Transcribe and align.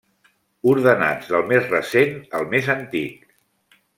Ordenats 0.71 1.29
del 1.33 1.43
més 1.51 1.69
recent 1.75 2.17
al 2.41 2.49
més 2.57 2.73
antic. 2.79 3.31